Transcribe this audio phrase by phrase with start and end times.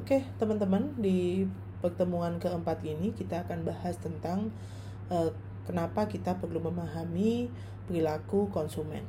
[0.00, 1.44] Oke, teman-teman, di
[1.84, 4.48] pertemuan keempat ini kita akan bahas tentang
[5.12, 5.28] uh,
[5.68, 7.52] kenapa kita perlu memahami
[7.84, 9.04] perilaku konsumen.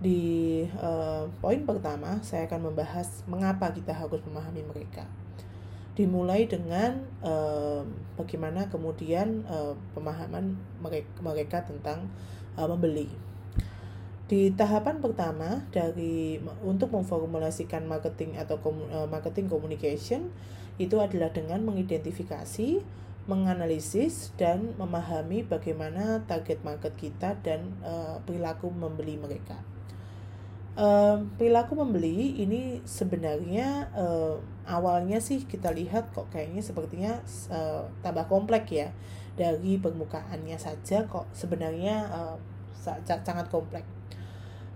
[0.00, 5.04] Di uh, poin pertama, saya akan membahas mengapa kita harus memahami mereka.
[5.92, 7.84] Dimulai dengan uh,
[8.16, 12.08] bagaimana kemudian uh, pemahaman mereka, mereka tentang
[12.56, 13.12] uh, membeli
[14.28, 18.60] di tahapan pertama dari untuk memformulasikan marketing atau
[18.92, 20.28] eh, marketing communication
[20.76, 22.84] itu adalah dengan mengidentifikasi,
[23.26, 29.58] menganalisis dan memahami bagaimana target market kita dan uh, perilaku membeli mereka.
[30.78, 34.38] Uh, perilaku membeli ini sebenarnya uh,
[34.70, 37.12] awalnya sih kita lihat kok kayaknya sepertinya
[37.50, 38.94] uh, tambah kompleks ya
[39.34, 42.38] dari permukaannya saja kok sebenarnya uh,
[43.26, 43.97] sangat kompleks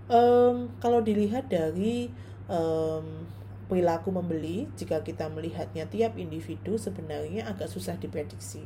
[0.09, 2.11] um, kalau dilihat dari
[2.51, 3.27] um,
[3.71, 8.65] perilaku membeli jika kita melihatnya tiap individu sebenarnya agak susah diprediksi.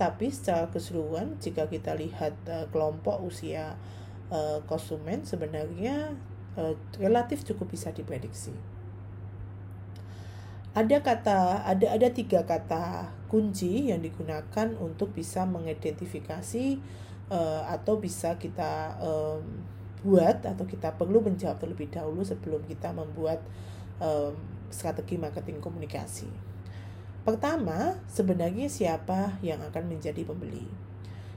[0.00, 3.76] Tapi secara keseluruhan jika kita lihat uh, kelompok usia
[4.32, 6.16] uh, konsumen sebenarnya
[6.56, 8.56] uh, relatif cukup bisa diprediksi.
[10.72, 16.80] Ada kata ada ada tiga kata kunci yang digunakan untuk bisa mengidentifikasi
[17.28, 19.44] uh, atau bisa kita um,
[20.02, 23.42] buat atau kita perlu menjawab terlebih dahulu sebelum kita membuat
[24.02, 24.34] um,
[24.68, 26.26] strategi marketing komunikasi.
[27.22, 30.66] Pertama, sebenarnya siapa yang akan menjadi pembeli?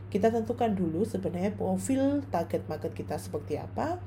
[0.09, 4.01] Kita tentukan dulu sebenarnya profil target market kita seperti apa,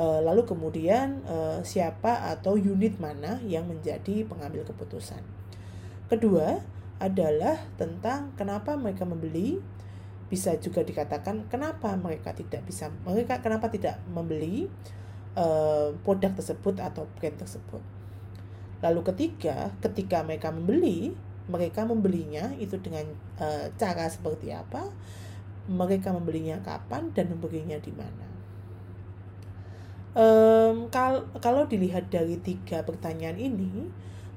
[0.00, 5.20] uh, lalu kemudian uh, siapa atau unit mana yang menjadi pengambil keputusan.
[6.08, 6.64] Kedua
[7.00, 9.60] adalah tentang kenapa mereka membeli,
[10.30, 14.70] bisa juga dikatakan kenapa mereka tidak bisa mereka kenapa tidak membeli
[15.34, 17.82] uh, produk tersebut atau brand tersebut.
[18.80, 21.12] Lalu ketiga, ketika mereka membeli,
[21.50, 23.04] mereka membelinya itu dengan
[23.36, 24.88] uh, cara seperti apa?
[25.68, 28.26] Mereka membelinya kapan dan membelinya di mana?
[30.10, 33.86] Um, kal kalau dilihat dari tiga pertanyaan ini,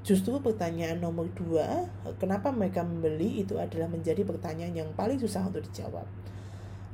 [0.04, 1.88] Justru pertanyaan nomor dua,
[2.20, 6.04] kenapa mereka membeli itu adalah menjadi pertanyaan yang paling susah untuk dijawab.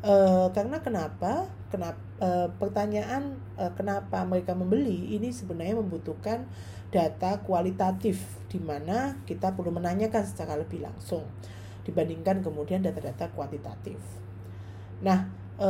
[0.06, 0.14] E,
[0.54, 1.50] karena kenapa?
[1.74, 2.30] Kenapa e,
[2.62, 6.46] pertanyaan e, kenapa mereka membeli ini sebenarnya membutuhkan
[6.94, 11.26] data kualitatif di mana kita perlu menanyakan secara lebih langsung
[11.90, 13.98] dibandingkan kemudian data-data kuantitatif.
[15.02, 15.26] Nah,
[15.58, 15.70] e,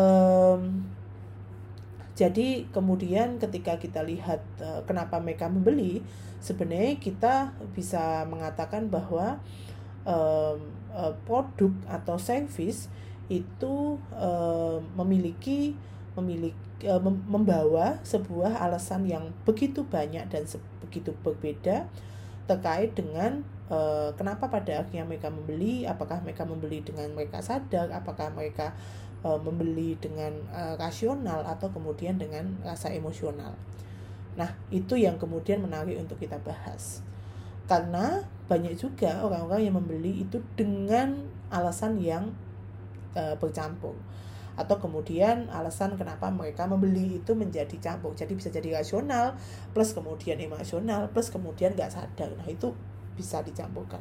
[2.19, 6.03] jadi kemudian ketika kita lihat e, kenapa mereka membeli,
[6.43, 9.39] sebenarnya kita bisa mengatakan bahwa
[10.03, 10.55] uh,
[11.27, 12.87] produk atau service
[13.27, 15.75] itu uh, memiliki
[16.15, 16.55] memiliki
[17.27, 20.43] membawa sebuah alasan yang begitu banyak dan
[20.79, 21.91] begitu berbeda
[22.47, 23.43] terkait dengan
[24.17, 28.73] kenapa pada akhirnya mereka membeli apakah mereka membeli dengan mereka sadar apakah mereka
[29.23, 33.55] uh, membeli dengan uh, rasional atau kemudian dengan rasa emosional
[34.39, 37.03] Nah, itu yang kemudian menarik untuk kita bahas.
[37.67, 42.31] Karena banyak juga orang-orang yang membeli itu dengan alasan yang
[43.11, 43.99] e, bercampur.
[44.55, 48.15] Atau kemudian alasan kenapa mereka membeli itu menjadi campur.
[48.15, 49.35] Jadi bisa jadi rasional,
[49.75, 52.31] plus kemudian emosional, plus kemudian gak sadar.
[52.39, 52.71] Nah, itu
[53.19, 53.99] bisa dicampurkan.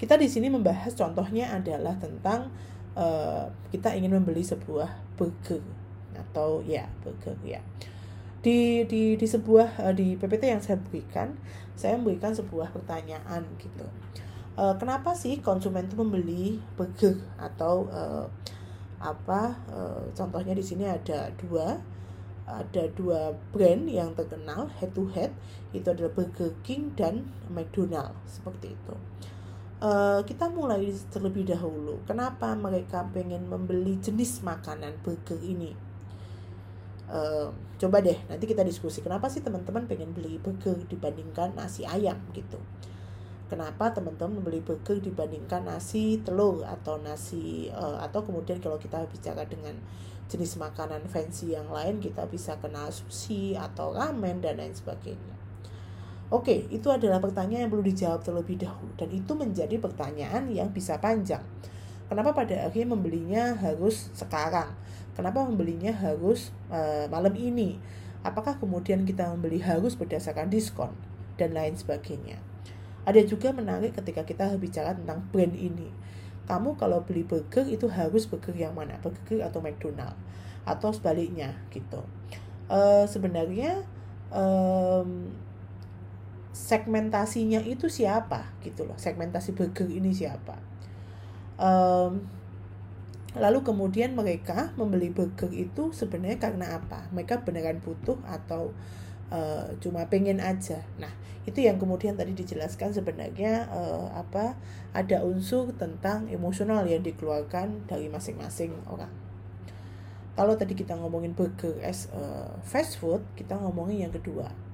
[0.00, 2.52] Kita di sini membahas contohnya adalah tentang
[2.96, 5.60] uh, kita ingin membeli sebuah burger
[6.16, 7.60] atau ya burger ya.
[8.40, 11.36] Di di di sebuah uh, di PPT yang saya berikan
[11.76, 13.86] saya memberikan sebuah pertanyaan gitu.
[14.56, 18.24] Uh, kenapa sih konsumen itu membeli burger atau uh,
[18.96, 21.76] apa uh, contohnya di sini ada dua
[22.46, 25.34] ada dua brand yang terkenal head to head
[25.74, 28.94] itu adalah Burger King dan McDonald seperti itu
[29.80, 32.00] uh, kita mulai terlebih dahulu.
[32.08, 35.72] Kenapa mereka pengen membeli jenis makanan burger ini?
[37.06, 39.04] Uh, coba deh nanti kita diskusi.
[39.04, 42.58] Kenapa sih teman-teman pengen beli burger dibandingkan nasi ayam gitu?
[43.46, 49.46] Kenapa teman-teman membeli burger dibandingkan nasi telur atau nasi uh, atau kemudian kalau kita bicara
[49.46, 49.78] dengan
[50.26, 55.35] jenis makanan fancy yang lain kita bisa kenal sushi atau ramen dan lain sebagainya
[56.26, 60.98] Oke, itu adalah pertanyaan yang perlu dijawab terlebih dahulu dan itu menjadi pertanyaan yang bisa
[60.98, 61.42] panjang.
[62.10, 64.74] Kenapa pada akhirnya membelinya harus sekarang?
[65.14, 67.78] Kenapa membelinya harus uh, malam ini?
[68.26, 70.90] Apakah kemudian kita membeli harus berdasarkan diskon
[71.38, 72.42] dan lain sebagainya?
[73.06, 75.94] Ada juga menarik ketika kita bicara tentang brand ini.
[76.50, 78.98] Kamu kalau beli burger itu harus burger yang mana?
[78.98, 80.18] Burger atau McDonald
[80.66, 82.02] atau sebaliknya gitu.
[82.66, 83.86] Uh, sebenarnya
[84.34, 85.30] um,
[86.56, 90.56] segmentasinya itu siapa gitu loh segmentasi burger ini siapa.
[91.60, 92.24] Um,
[93.36, 97.12] lalu kemudian mereka membeli burger itu sebenarnya karena apa?
[97.12, 98.72] Mereka beneran butuh atau
[99.28, 100.80] uh, cuma pengen aja?
[100.96, 101.12] Nah
[101.44, 104.56] itu yang kemudian tadi dijelaskan sebenarnya uh, apa
[104.96, 109.12] ada unsur tentang emosional yang dikeluarkan dari masing-masing orang.
[110.32, 114.65] Kalau tadi kita ngomongin burger as uh, fast food kita ngomongin yang kedua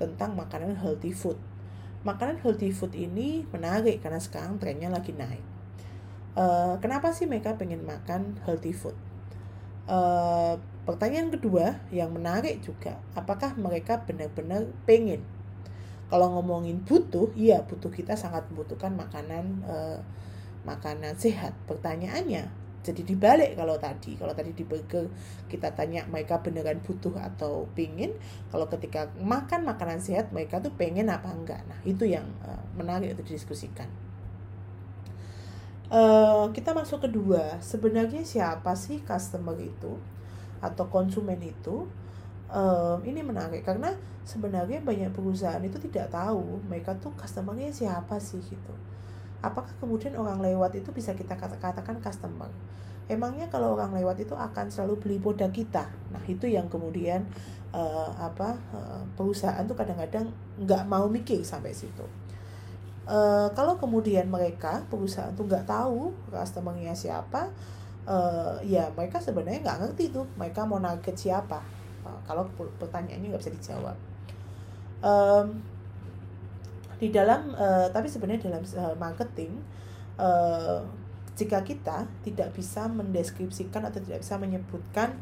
[0.00, 1.36] tentang makanan healthy food.
[2.00, 5.44] Makanan healthy food ini menarik karena sekarang trennya lagi naik.
[6.32, 8.96] Uh, kenapa sih mereka pengen makan healthy food?
[9.84, 10.56] Uh,
[10.88, 15.20] pertanyaan kedua yang menarik juga apakah mereka benar-benar pengen?
[16.08, 20.00] Kalau ngomongin butuh iya butuh kita sangat membutuhkan makanan uh,
[20.64, 21.52] makanan sehat.
[21.68, 24.16] Pertanyaannya jadi dibalik kalau tadi.
[24.16, 25.06] Kalau tadi di burger
[25.52, 28.16] kita tanya mereka beneran butuh atau pingin
[28.48, 31.60] kalau ketika makan makanan sehat mereka tuh pengen apa enggak.
[31.68, 33.88] Nah itu yang uh, menarik untuk didiskusikan.
[35.90, 37.58] Uh, kita masuk kedua.
[37.60, 40.00] Sebenarnya siapa sih customer itu
[40.64, 41.84] atau konsumen itu?
[42.50, 43.94] Um, ini menarik karena
[44.26, 48.74] sebenarnya banyak perusahaan itu tidak tahu mereka tuh customernya siapa sih gitu
[49.40, 52.48] apakah kemudian orang lewat itu bisa kita katakan customer
[53.10, 55.90] emangnya kalau orang lewat itu akan selalu beli produk kita?
[56.14, 57.26] Nah itu yang kemudian
[57.74, 60.30] uh, apa uh, perusahaan tuh kadang-kadang
[60.62, 62.06] nggak mau mikir sampai situ.
[63.10, 67.50] Uh, kalau kemudian mereka perusahaan tuh nggak tahu customernya siapa
[68.06, 71.58] uh, ya mereka sebenarnya nggak ngerti tuh mereka mau target siapa.
[72.06, 72.46] Uh, kalau
[72.78, 73.98] pertanyaannya nggak bisa dijawab.
[75.02, 75.58] Um,
[77.00, 79.56] di dalam uh, tapi sebenarnya dalam uh, marketing
[80.20, 80.84] uh,
[81.32, 85.16] jika kita tidak bisa mendeskripsikan atau tidak bisa menyebutkan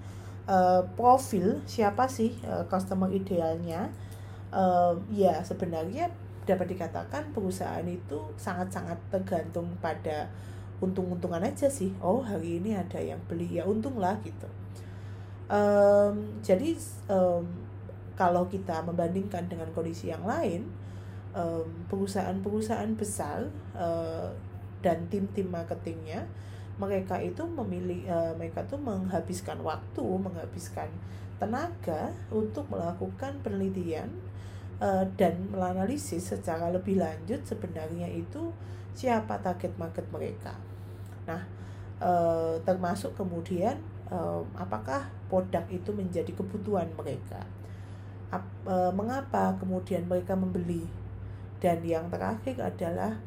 [0.50, 3.94] uh, profil siapa sih uh, customer idealnya
[4.50, 6.10] uh, ya sebenarnya
[6.48, 10.32] dapat dikatakan perusahaan itu sangat-sangat tergantung pada
[10.80, 11.92] untung-untungan aja sih.
[12.00, 14.48] Oh hari ini ada yang beli ya untung lah gitu.
[15.48, 16.76] Um, jadi
[17.12, 17.44] um,
[18.16, 20.68] kalau kita membandingkan dengan kondisi yang lain
[21.92, 23.46] perusahaan-perusahaan besar
[23.76, 24.32] uh,
[24.80, 26.24] dan tim-tim marketingnya
[26.78, 30.88] mereka itu memilih uh, mereka tuh menghabiskan waktu menghabiskan
[31.38, 34.10] tenaga untuk melakukan penelitian
[34.78, 38.54] uh, dan menganalisis secara lebih lanjut sebenarnya itu
[38.94, 40.54] siapa target market mereka.
[41.26, 41.42] Nah
[42.02, 43.78] uh, termasuk kemudian
[44.10, 47.42] uh, apakah produk itu menjadi kebutuhan mereka?
[48.30, 50.86] Ap, uh, mengapa kemudian mereka membeli
[51.58, 53.18] dan yang terakhir adalah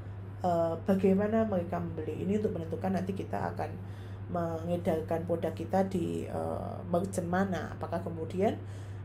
[0.44, 3.72] uh, bagaimana mereka membeli ini untuk menentukan nanti kita akan
[4.32, 7.76] mengedarkan produk kita di uh, merchant mana.
[7.76, 8.56] Apakah kemudian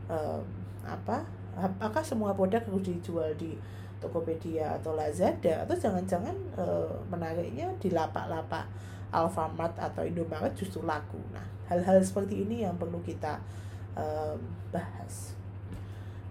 [0.07, 0.39] uh,
[0.87, 1.27] apa
[1.59, 3.59] apakah semua produk harus dijual di
[3.99, 5.67] Tokopedia atau Lazada?
[5.67, 8.63] Atau jangan-jangan uh, menariknya di lapak-lapak
[9.11, 11.19] Alfamart atau Indomaret justru laku.
[11.35, 13.43] Nah hal-hal seperti ini yang perlu kita
[13.99, 14.35] uh,
[14.71, 15.35] bahas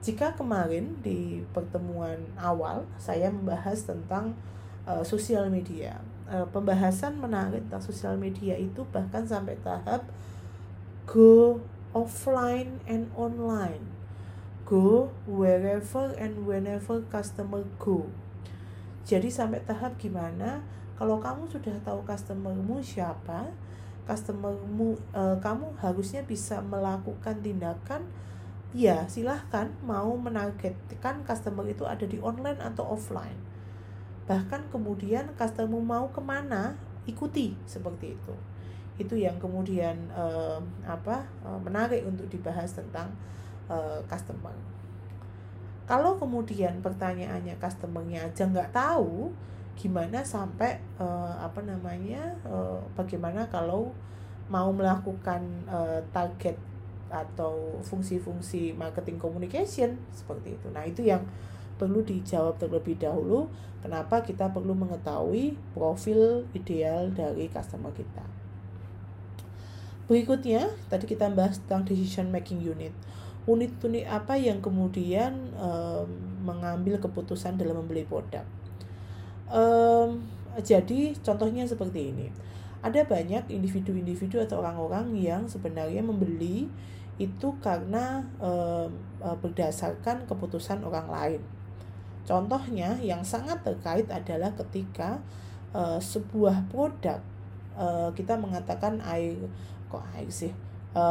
[0.04, 4.37] jika kemarin di pertemuan awal saya membahas tentang
[4.87, 5.98] uh, sosial media,
[6.31, 10.06] uh, pembahasan menarik tentang sosial media itu bahkan sampai tahap
[11.08, 11.62] go
[11.96, 13.82] offline and online,
[14.69, 18.04] go wherever and whenever customer go.
[19.06, 20.61] Jadi sampai tahap gimana?
[20.99, 23.52] Kalau kamu sudah tahu customermu siapa,
[24.09, 28.02] customermu, uh, kamu harusnya bisa melakukan tindakan
[28.76, 33.40] ya silahkan mau menargetkan customer itu ada di online atau offline.
[34.28, 36.76] Bahkan kemudian customer mau ke mana
[37.09, 38.35] ikuti seperti itu.
[39.00, 43.16] Itu yang kemudian uh, apa uh, menarik untuk dibahas tentang
[43.73, 44.52] uh, customer.
[45.88, 49.33] Kalau kemudian pertanyaannya customernya aja nggak tahu
[49.73, 53.92] gimana sampai uh, apa namanya uh, bagaimana kalau
[54.52, 56.56] mau melakukan uh, target
[57.08, 60.66] atau fungsi-fungsi marketing communication seperti itu.
[60.75, 61.22] Nah, itu yang
[61.76, 63.52] perlu dijawab terlebih dahulu
[63.84, 68.25] kenapa kita perlu mengetahui profil ideal dari customer kita.
[70.06, 72.94] Berikutnya, tadi kita bahas tentang decision making unit.
[73.46, 76.06] Unit-unit apa yang kemudian um,
[76.42, 78.46] mengambil keputusan dalam membeli produk.
[79.50, 80.26] Um,
[80.62, 82.30] jadi contohnya seperti ini.
[82.87, 86.71] Ada banyak individu-individu atau orang-orang yang sebenarnya membeli
[87.19, 88.50] itu karena e,
[89.43, 91.43] berdasarkan keputusan orang lain.
[92.23, 95.19] Contohnya yang sangat terkait adalah ketika
[95.75, 97.19] e, sebuah produk
[97.75, 99.35] e, kita mengatakan air
[99.90, 100.55] kok air sih
[100.95, 101.05] e,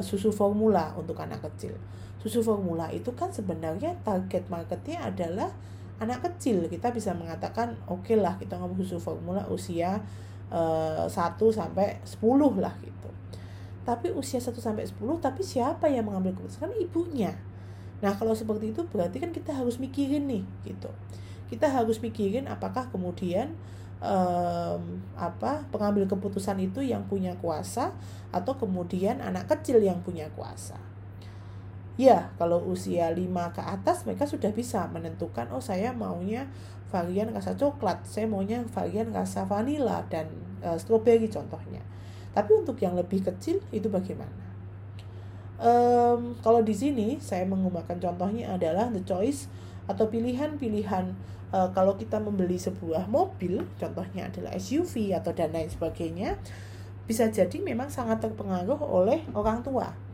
[0.00, 1.76] susu formula untuk anak kecil.
[2.24, 5.52] Susu formula itu kan sebenarnya target marketnya adalah
[5.98, 9.98] anak kecil kita bisa mengatakan oke okay lah kita ngomong khusus formula usia
[10.48, 11.12] 1
[11.52, 12.20] sampai 10
[12.60, 13.10] lah gitu.
[13.84, 16.72] Tapi usia 1 sampai 10 tapi siapa yang mengambil keputusan?
[16.76, 17.32] Ibunya.
[17.98, 20.88] Nah, kalau seperti itu berarti kan kita harus mikirin nih gitu.
[21.50, 23.56] Kita harus mikirin apakah kemudian
[23.98, 27.96] um, apa pengambil keputusan itu yang punya kuasa
[28.30, 30.78] atau kemudian anak kecil yang punya kuasa.
[31.98, 36.46] Ya, kalau usia 5 ke atas mereka sudah bisa menentukan oh saya maunya
[36.88, 40.28] varian rasa coklat, saya maunya varian rasa vanila dan
[40.64, 41.84] uh, stroberi contohnya.
[42.32, 44.48] Tapi untuk yang lebih kecil itu bagaimana?
[45.58, 49.50] Um, kalau di sini saya menggunakan contohnya adalah the choice
[49.90, 51.18] atau pilihan-pilihan
[51.50, 56.38] uh, kalau kita membeli sebuah mobil, contohnya adalah SUV atau dan lain sebagainya,
[57.08, 60.08] bisa jadi memang sangat terpengaruh oleh orang tua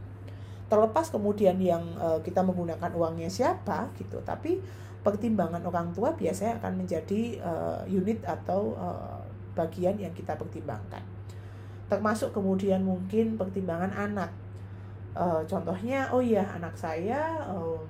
[0.75, 4.59] terlepas kemudian yang uh, kita menggunakan uangnya siapa gitu tapi
[5.05, 9.21] pertimbangan orang tua biasanya akan menjadi uh, unit atau uh,
[9.53, 11.05] bagian yang kita pertimbangkan.
[11.93, 14.33] Termasuk kemudian mungkin pertimbangan anak.
[15.15, 17.87] Uh, contohnya oh iya anak saya um,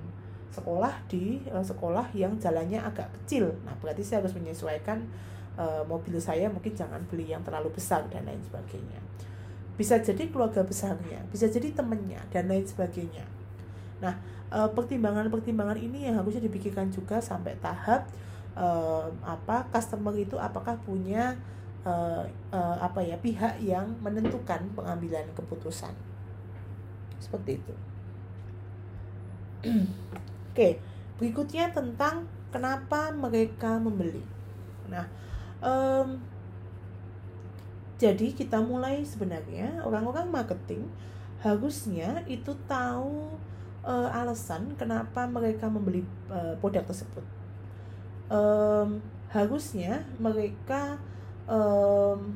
[0.53, 3.49] sekolah di uh, sekolah yang jalannya agak kecil.
[3.63, 5.01] Nah berarti saya harus menyesuaikan
[5.57, 8.99] uh, mobil saya mungkin jangan beli yang terlalu besar dan lain sebagainya.
[9.75, 13.34] Bisa jadi keluarga besarnya, bisa jadi temennya dan lain sebagainya.
[14.05, 14.13] Nah,
[14.53, 18.05] eh, pertimbangan-pertimbangan ini yang harusnya dipikirkan juga sampai tahap
[18.55, 21.35] uh, apa customer itu apakah punya
[21.83, 25.91] uh, uh, apa ya pihak yang menentukan pengambilan keputusan
[27.19, 27.75] seperti itu.
[30.51, 30.79] Oke,
[31.19, 34.23] berikutnya tentang kenapa mereka membeli.
[34.87, 35.03] Nah,
[35.59, 36.15] um,
[37.99, 40.83] jadi kita mulai sebenarnya orang-orang marketing
[41.43, 43.35] harusnya itu tahu
[43.85, 47.23] uh, alasan kenapa mereka membeli uh, produk tersebut.
[48.25, 48.99] Um,
[49.29, 50.97] harusnya mereka
[51.45, 52.33] um,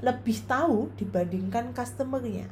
[0.00, 2.48] lebih tahu dibandingkan customernya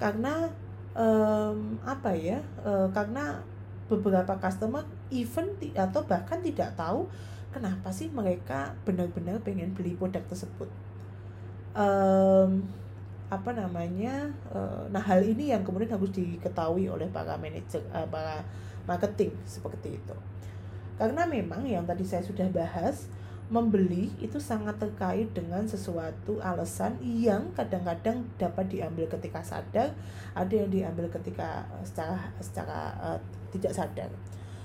[0.00, 0.48] karena
[0.96, 3.44] um, apa ya uh, karena
[3.86, 4.82] beberapa customer
[5.12, 7.04] even atau bahkan tidak tahu
[7.52, 10.66] kenapa sih mereka benar-benar pengen beli produk tersebut
[11.76, 12.64] um,
[13.34, 18.46] apa namanya uh, nah hal ini yang kemudian harus diketahui oleh para manajer uh, para
[18.86, 20.16] marketing seperti itu
[20.94, 23.10] karena memang yang tadi saya sudah bahas
[23.52, 29.92] membeli itu sangat terkait dengan sesuatu alasan yang kadang-kadang dapat diambil ketika sadar,
[30.32, 33.18] ada yang diambil ketika eh, secara secara uh,
[33.52, 34.10] tidak sadar.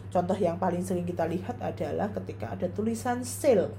[0.10, 3.70] Contoh yang paling sering kita lihat adalah ketika ada tulisan sale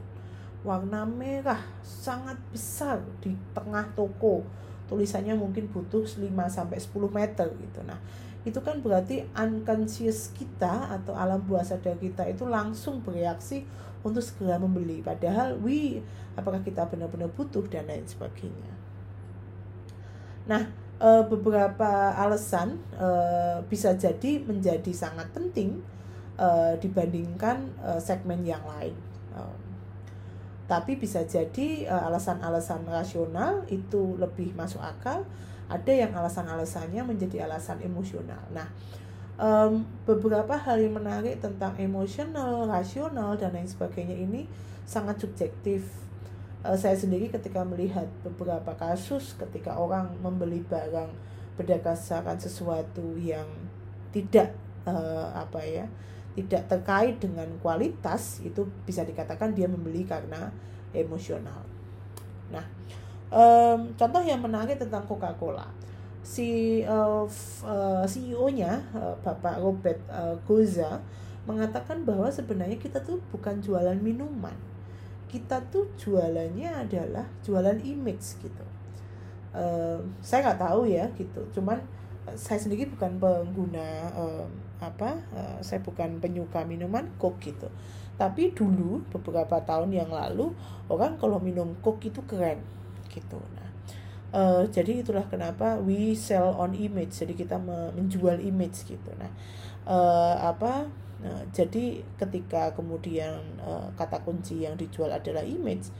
[0.60, 4.44] warna merah sangat besar di tengah toko.
[4.90, 7.80] Tulisannya mungkin butuh 5 sampai 10 meter gitu.
[7.86, 8.02] Nah,
[8.42, 13.62] itu kan berarti unconscious kita atau alam bawah sadar kita itu langsung bereaksi
[14.00, 16.00] untuk segera membeli padahal we
[16.32, 18.72] apakah kita benar-benar butuh dan lain sebagainya.
[20.48, 25.84] Nah, eh, beberapa alasan eh, bisa jadi menjadi sangat penting
[26.40, 27.68] uh, dibandingkan
[28.00, 29.09] segmen yang lain.
[30.70, 35.26] Tapi bisa jadi alasan-alasan rasional itu lebih masuk akal.
[35.66, 38.38] Ada yang alasan-alasannya menjadi alasan emosional.
[38.54, 38.70] Nah,
[39.34, 44.46] um, beberapa hal yang menarik tentang emosional, rasional dan lain sebagainya ini
[44.86, 45.90] sangat subjektif.
[46.62, 51.08] Uh, saya sendiri ketika melihat beberapa kasus ketika orang membeli barang
[51.56, 53.48] berdasarkan sesuatu yang
[54.12, 54.52] tidak
[54.84, 55.86] uh, apa ya
[56.38, 60.54] tidak terkait dengan kualitas itu bisa dikatakan dia membeli karena
[60.94, 61.66] emosional.
[62.50, 62.64] Nah,
[63.30, 65.66] um, contoh yang menarik tentang Coca-Cola,
[66.22, 67.26] si uh,
[67.66, 71.02] uh, CEO-nya uh, Bapak Robert uh, Goza
[71.48, 74.54] mengatakan bahwa sebenarnya kita tuh bukan jualan minuman,
[75.26, 78.66] kita tuh jualannya adalah jualan image gitu.
[79.50, 81.82] Uh, saya nggak tahu ya gitu, cuman
[82.38, 84.46] saya sendiri bukan pengguna uh,
[84.80, 87.68] apa uh, saya bukan penyuka minuman coke gitu.
[88.16, 90.52] Tapi dulu beberapa tahun yang lalu
[90.88, 92.64] orang kalau minum coke itu keren
[93.12, 93.40] gitu.
[93.56, 93.68] Nah
[94.32, 99.10] uh, jadi itulah kenapa we sell on image jadi kita menjual image gitu.
[99.20, 99.30] Nah
[99.84, 100.88] uh, apa
[101.24, 105.92] uh, jadi ketika kemudian uh, kata kunci yang dijual adalah image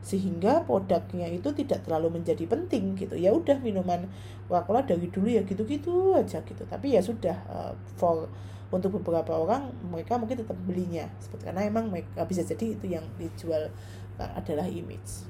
[0.00, 3.18] sehingga produknya itu tidak terlalu menjadi penting gitu.
[3.18, 4.06] Ya udah minuman
[4.46, 6.62] Coca-Cola dari dulu ya gitu-gitu aja gitu.
[6.64, 8.30] Tapi ya sudah uh, for
[8.68, 11.08] untuk beberapa orang mereka mungkin tetap belinya.
[11.18, 13.72] Seperti karena emang mereka bisa jadi itu yang dijual
[14.20, 15.26] uh, adalah image.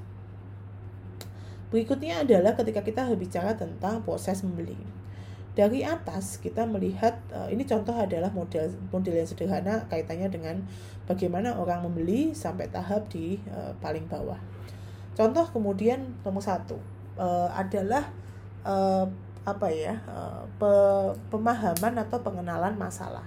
[1.69, 4.98] Berikutnya adalah ketika kita berbicara tentang proses membeli
[5.59, 10.63] dari atas kita melihat uh, ini contoh adalah model model yang sederhana kaitannya dengan
[11.03, 14.39] bagaimana orang membeli sampai tahap di uh, paling bawah.
[15.19, 16.79] Contoh kemudian nomor satu
[17.19, 18.07] uh, adalah
[19.47, 19.97] apa ya
[20.59, 20.71] pe,
[21.31, 23.23] pemahaman atau pengenalan masalah.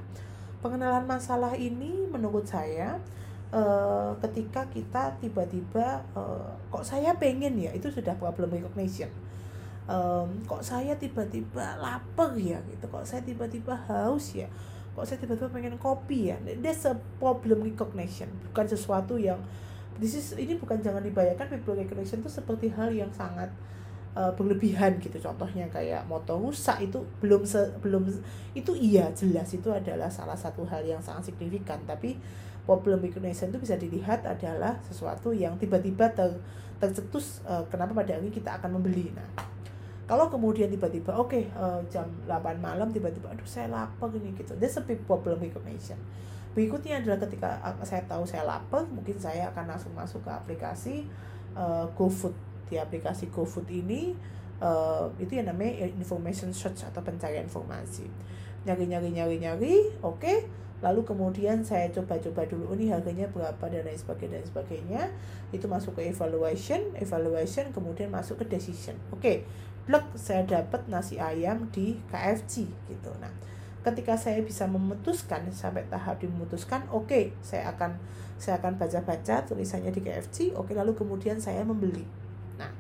[0.61, 3.01] Pengenalan masalah ini menurut saya
[4.21, 6.05] ketika kita tiba-tiba
[6.69, 9.09] kok saya pengen ya itu sudah problem recognition
[9.89, 12.61] um, kok saya tiba-tiba lapar ya?
[12.69, 12.85] Gitu.
[12.87, 14.47] Kok saya tiba-tiba haus ya?
[14.93, 16.37] Kok saya tiba-tiba pengen kopi ya?
[16.61, 18.29] That's a problem recognition.
[18.53, 19.41] Bukan sesuatu yang
[19.99, 23.49] this is ini bukan jangan dibayangkan people recognition itu seperti hal yang sangat
[24.15, 25.17] uh, berlebihan gitu.
[25.19, 28.09] Contohnya kayak motor rusak itu belum se, belum
[28.53, 31.81] itu iya jelas itu adalah salah satu hal yang sangat signifikan.
[31.89, 32.17] Tapi
[32.63, 36.39] problem recognition itu bisa dilihat adalah sesuatu yang tiba-tiba ter,
[36.79, 39.11] tercetus uh, kenapa pada akhirnya kita akan membeli.
[39.11, 39.52] Nah
[40.13, 44.37] kalau kemudian tiba-tiba oke okay, uh, eh, jam 8 malam tiba-tiba aduh saya lapar gini
[44.37, 44.53] gitu.
[44.61, 45.97] That's a big problem recognition
[46.53, 51.09] berikutnya adalah ketika saya tahu saya lapar mungkin saya akan langsung masuk ke aplikasi
[51.57, 52.37] uh, GoFood.
[52.69, 54.13] Di aplikasi GoFood ini
[54.61, 58.05] uh, itu yang namanya information search atau pencarian informasi.
[58.69, 60.21] Nyari nyari nyari nyari oke.
[60.21, 60.39] Okay.
[60.83, 65.03] lalu kemudian saya coba-coba dulu oh, ini harganya berapa dan lain sebagainya dan sebagainya.
[65.55, 69.23] Itu masuk ke evaluation evaluation kemudian masuk ke decision oke.
[69.23, 69.47] okay
[69.87, 73.11] blek saya dapat nasi ayam di KFC gitu.
[73.19, 73.33] Nah
[73.83, 77.99] ketika saya bisa memutuskan sampai tahap dimemutuskan oke okay, saya akan
[78.39, 82.07] saya akan baca-baca tulisannya di KFC oke okay, lalu kemudian saya membeli.
[82.57, 82.71] Nah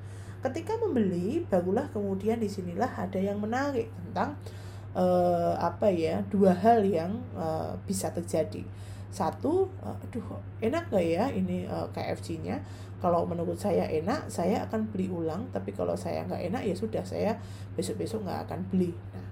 [0.47, 4.39] ketika membeli barulah kemudian di sinilah ada yang menarik tentang
[4.95, 8.63] uh, apa ya dua hal yang uh, bisa terjadi
[9.13, 12.65] satu uh, aduh enak gak ya ini uh, KFC-nya
[13.03, 15.51] kalau menurut saya enak saya akan beli ulang.
[15.51, 17.35] Tapi kalau saya nggak enak ya sudah saya
[17.75, 18.95] besok besok nggak akan beli.
[19.11, 19.27] Nah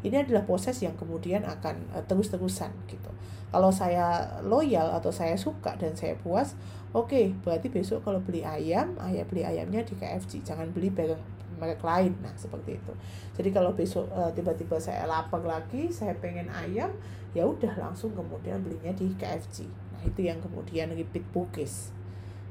[0.00, 3.12] ini adalah proses yang kemudian akan uh, terus terusan gitu.
[3.52, 6.56] Kalau saya loyal atau saya suka dan saya puas
[6.96, 11.20] oke okay, berarti besok kalau beli ayam ayah beli ayamnya di KFC jangan beli bareng
[11.60, 12.16] merek lain.
[12.24, 12.92] Nah seperti itu.
[13.36, 16.88] Jadi kalau besok uh, tiba-tiba saya lapar lagi saya pengen ayam
[17.36, 21.92] ya udah langsung kemudian belinya di KFC nah itu yang kemudian repeat purchase.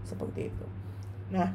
[0.05, 0.65] Seperti itu.
[1.33, 1.49] Nah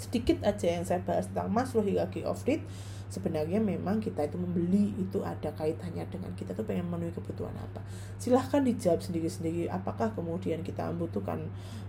[0.00, 2.64] sedikit aja yang saya bahas tentang Maslow hierarchy of need
[3.10, 7.82] sebenarnya memang kita itu membeli itu ada kaitannya dengan kita tuh pengen memenuhi kebutuhan apa.
[8.16, 11.42] Silahkan dijawab sendiri-sendiri apakah kemudian kita membutuhkan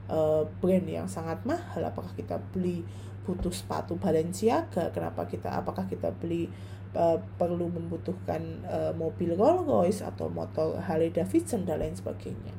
[0.09, 1.85] uh, brand yang sangat mahal?
[1.85, 2.81] Apakah kita beli
[3.23, 4.89] butuh sepatu Balenciaga?
[4.89, 6.49] Kenapa kita apakah kita beli
[6.95, 12.53] uh, perlu membutuhkan uh, mobil Rolls Royce atau motor Harley Davidson dan lain sebagainya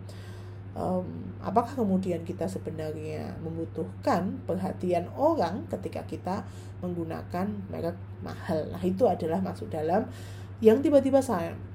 [0.77, 1.07] um,
[1.41, 6.37] apakah kemudian kita sebenarnya membutuhkan perhatian orang ketika kita
[6.81, 8.67] menggunakan merek mahal.
[8.73, 10.09] Nah, itu adalah masuk dalam
[10.63, 11.19] yang tiba-tiba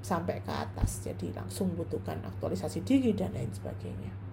[0.01, 1.03] sampai ke atas.
[1.03, 4.26] Jadi langsung membutuhkan aktualisasi diri dan lain sebagainya.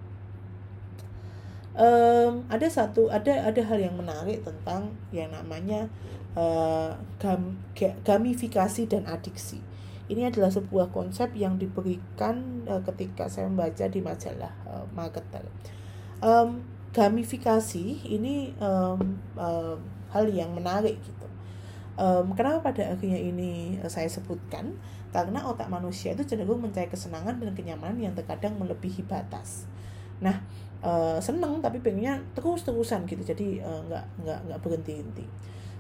[1.74, 5.90] Um, ada satu ada ada hal yang menarik tentang yang namanya
[6.38, 7.58] uh, gam,
[8.06, 9.58] gamifikasi dan adiksi
[10.04, 15.48] ini adalah sebuah konsep yang diberikan uh, ketika saya membaca di majalah uh, marketer.
[16.20, 16.60] Um,
[16.92, 19.78] gamifikasi ini um, um,
[20.12, 21.28] hal yang menarik gitu.
[21.96, 24.76] Um, kenapa pada akhirnya ini saya sebutkan?
[25.08, 29.64] Karena otak manusia itu cenderung mencari kesenangan dan kenyamanan yang terkadang melebihi batas.
[30.20, 30.42] Nah,
[30.84, 35.26] uh, seneng tapi pengennya terus-terusan gitu, jadi uh, nggak nggak nggak berhenti-henti.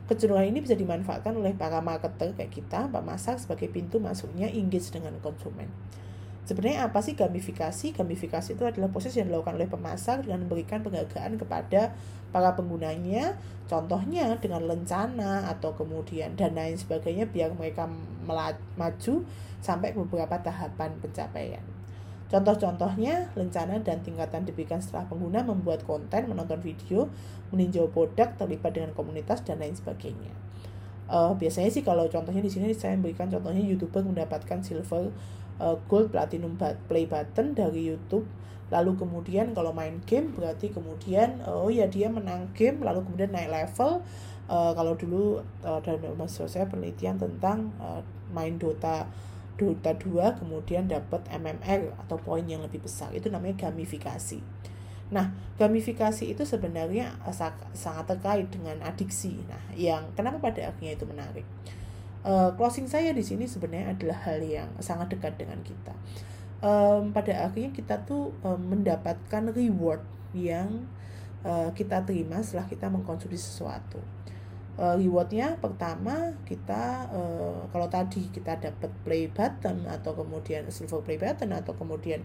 [0.04, 5.16] Kecenderungan ini bisa dimanfaatkan oleh para marketer kayak kita, pemasak sebagai pintu masuknya engage dengan
[5.24, 5.68] konsumen.
[6.44, 7.96] Sebenarnya apa sih gamifikasi?
[7.96, 11.96] Gamifikasi itu adalah proses yang dilakukan oleh pemasar dengan memberikan penghargaan kepada
[12.36, 17.88] para penggunanya, contohnya dengan lencana atau kemudian dan lain sebagainya biar mereka
[18.76, 19.24] maju
[19.64, 21.64] sampai beberapa tahapan pencapaian.
[22.34, 27.06] Contoh-contohnya, lencana dan tingkatan diberikan setelah pengguna membuat konten, menonton video,
[27.54, 30.34] meninjau produk, terlibat dengan komunitas, dan lain sebagainya.
[31.06, 35.14] Uh, biasanya sih kalau contohnya di sini saya memberikan contohnya youtuber mendapatkan silver,
[35.62, 36.58] uh, gold, platinum
[36.90, 38.26] play button dari YouTube.
[38.74, 43.46] Lalu kemudian kalau main game berarti kemudian oh ya dia menang game, lalu kemudian naik
[43.46, 44.02] level.
[44.50, 48.02] Uh, kalau dulu uh, dan saya penelitian tentang uh,
[48.34, 49.06] main Dota
[49.54, 53.14] Dota 2 kemudian dapat MMR atau poin yang lebih besar.
[53.14, 54.42] Itu namanya gamifikasi.
[55.14, 57.14] Nah gamifikasi itu sebenarnya
[57.74, 59.38] sangat terkait dengan adiksi.
[59.46, 61.46] Nah yang kenapa pada akhirnya itu menarik?
[62.24, 65.92] Uh, closing saya di sini sebenarnya adalah hal yang sangat dekat dengan kita.
[66.64, 70.00] Um, pada akhirnya kita tuh um, mendapatkan reward
[70.32, 70.88] yang
[71.44, 74.00] uh, kita terima setelah kita mengkonsumsi sesuatu
[74.78, 81.18] uh, rewardnya pertama kita uh, kalau tadi kita dapat play button atau kemudian silver play
[81.18, 82.22] button atau kemudian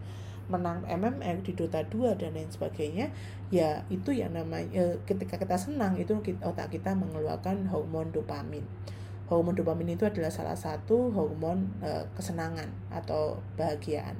[0.50, 3.14] menang MMR di Dota 2 dan lain sebagainya
[3.54, 8.66] ya itu yang namanya uh, ketika kita senang itu kita, otak kita mengeluarkan hormon dopamin.
[9.30, 14.18] Hormon dopamin itu adalah salah satu hormon uh, kesenangan atau bahagiaan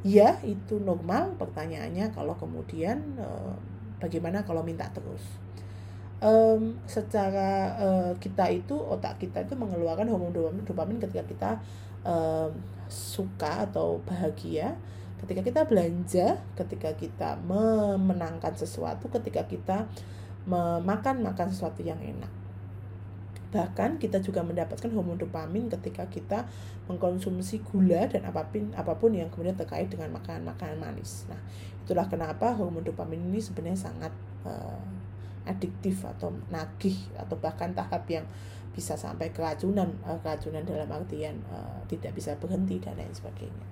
[0.00, 3.52] ya itu normal pertanyaannya kalau kemudian uh,
[4.00, 5.20] bagaimana kalau minta terus
[6.20, 11.50] um, secara uh, kita itu otak kita itu mengeluarkan hormon dopamin, dopamin ketika kita
[12.04, 12.52] um,
[12.86, 14.76] suka atau bahagia
[15.20, 19.84] ketika kita belanja ketika kita memenangkan sesuatu ketika kita
[20.48, 22.32] memakan makan sesuatu yang enak
[23.50, 26.46] bahkan kita juga mendapatkan hormon dopamin ketika kita
[26.86, 31.26] mengkonsumsi gula dan apa pun apa pun yang kemudian terkait dengan makanan-makanan manis.
[31.26, 31.38] Nah,
[31.82, 34.14] itulah kenapa hormon dopamin ini sebenarnya sangat
[34.46, 34.78] uh,
[35.48, 38.26] adiktif atau nagih atau bahkan tahap yang
[38.70, 43.66] bisa sampai keracunan uh, keracunan dalam artian uh, tidak bisa berhenti dan lain sebagainya.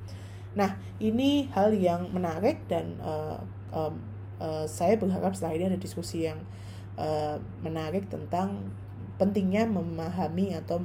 [0.59, 3.38] Nah ini hal yang menarik dan uh,
[3.70, 3.94] um,
[4.42, 6.40] uh, saya berharap setelah ini ada diskusi yang
[6.98, 8.74] uh, menarik tentang
[9.18, 10.83] pentingnya memahami atau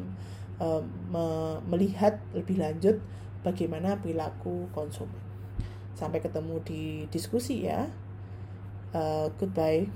[0.62, 1.26] uh, me
[1.69, 3.02] melihat lebih lanjut
[3.41, 5.22] bagaimana perilaku konsumen.
[5.93, 7.89] Sampai ketemu di diskusi ya.
[8.93, 9.89] Uh, goodbye.